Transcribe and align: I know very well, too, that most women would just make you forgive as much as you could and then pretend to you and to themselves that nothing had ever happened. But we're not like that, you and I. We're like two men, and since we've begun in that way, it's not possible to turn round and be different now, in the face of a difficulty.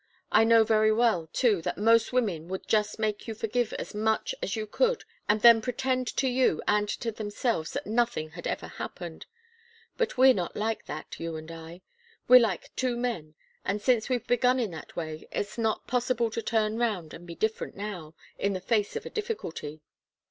I 0.31 0.43
know 0.45 0.63
very 0.63 0.91
well, 0.91 1.29
too, 1.31 1.61
that 1.61 1.77
most 1.77 2.11
women 2.11 2.47
would 2.47 2.65
just 2.67 2.97
make 2.97 3.27
you 3.27 3.35
forgive 3.35 3.71
as 3.73 3.93
much 3.93 4.33
as 4.41 4.55
you 4.55 4.65
could 4.65 5.03
and 5.29 5.41
then 5.43 5.61
pretend 5.61 6.07
to 6.17 6.27
you 6.27 6.59
and 6.67 6.89
to 6.89 7.11
themselves 7.11 7.73
that 7.73 7.85
nothing 7.85 8.31
had 8.31 8.47
ever 8.47 8.65
happened. 8.65 9.27
But 9.97 10.17
we're 10.17 10.33
not 10.33 10.55
like 10.55 10.87
that, 10.87 11.19
you 11.19 11.35
and 11.35 11.51
I. 11.51 11.81
We're 12.27 12.39
like 12.39 12.75
two 12.75 12.97
men, 12.97 13.35
and 13.63 13.79
since 13.79 14.09
we've 14.09 14.25
begun 14.25 14.59
in 14.59 14.71
that 14.71 14.95
way, 14.95 15.27
it's 15.31 15.59
not 15.59 15.85
possible 15.85 16.31
to 16.31 16.41
turn 16.41 16.79
round 16.79 17.13
and 17.13 17.27
be 17.27 17.35
different 17.35 17.75
now, 17.75 18.15
in 18.39 18.53
the 18.53 18.59
face 18.59 18.95
of 18.95 19.05
a 19.05 19.09
difficulty. 19.11 19.81